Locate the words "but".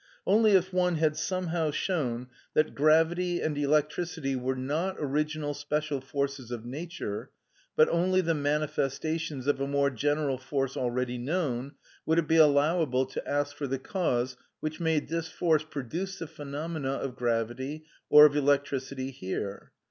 7.75-7.87